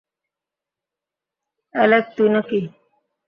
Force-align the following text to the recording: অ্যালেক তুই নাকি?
অ্যালেক 1.75 2.05
তুই 2.15 2.29
নাকি? 2.33 2.59